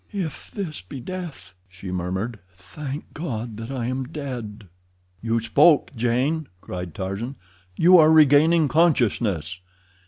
"If 0.13 0.49
this 0.49 0.81
be 0.81 0.99
death," 0.99 1.53
she 1.69 1.91
murmured, 1.91 2.39
"thank 2.57 3.13
God 3.13 3.57
that 3.57 3.69
I 3.69 3.85
am 3.85 4.05
dead." 4.05 4.67
"You 5.21 5.39
spoke, 5.39 5.95
Jane!" 5.95 6.47
cried 6.59 6.95
Tarzan. 6.95 7.35
"You 7.77 7.99
are 7.99 8.11
regaining 8.11 8.67
consciousness!" 8.67 9.59